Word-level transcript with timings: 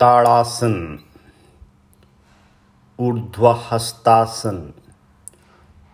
ताड़ासन 0.00 0.74
ऊर्ध्व 2.98 3.46
हस्तासन 3.48 4.58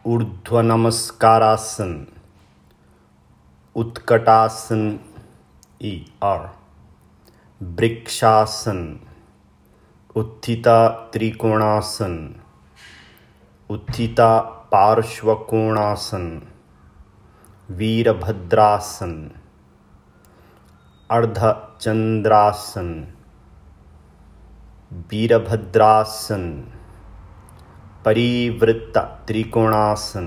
ऊर्ध्व 0.06 0.60
नमस्कारासन 0.60 1.92
उत्कटासन 3.74 4.82
ई 5.82 5.94
आर 6.22 6.46
वृक्षासन 7.60 8.82
उत्थिता 10.16 10.76
त्रिकोणासन 11.14 12.16
उत्थिता 13.70 14.38
पार्श्वकोणासन 14.72 16.38
वीरभद्रासन, 17.68 19.28
अर्धचंद्रासन 21.10 22.92
वीरभद्रासन 25.10 26.44
परिवृत्त 28.04 28.98
त्रिकोणासन, 29.28 30.26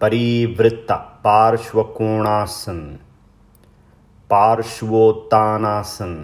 परिवृत्त 0.00 0.92
पार्श्वकोणासन, 1.24 2.80
पार्श्वोत्तानासन, 4.30 6.14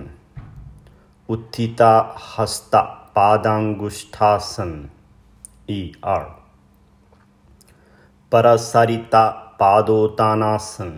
उत्थिता 1.29 1.93
हस्ता 2.17 2.81
पादांगुष्ठासन 3.17 4.73
ई 5.69 5.93
आर 6.05 6.23
परसरिता 8.33 9.29
पादोतानासन 9.61 10.91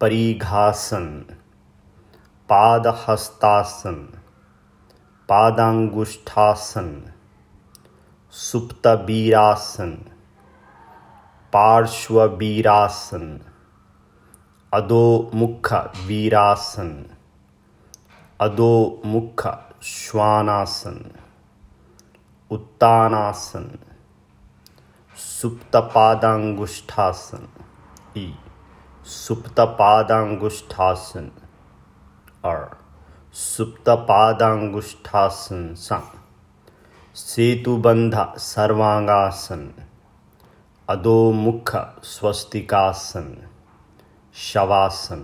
परिघासन, 0.00 1.06
पादहस्तासन 2.48 4.04
पादांगुष्ठासन 5.30 6.88
सुप्तवीरासन 8.34 9.92
पार्श्ववीरासन 11.52 13.26
अधोमुख 14.72 15.72
वीरासन 16.06 16.90
अधोमुख 18.40 19.46
श्वानासन 19.92 20.98
उत्तानासन 22.50 23.68
सुप्तपादांगुष्ठासन 25.16 27.46
ई 28.18 28.30
सुप्तपादांगुष्ठासन 29.06 31.28
और 32.44 32.68
सुप्तपादांगुष्ठासन 33.34 35.74
सा। 35.74 35.98
सेतुबंध 37.14 38.16
सर्वांगासन 38.38 39.68
अधोमुख 40.88 41.76
स्वस्तिकासन। 42.02 43.34
शवासन। 44.34 45.22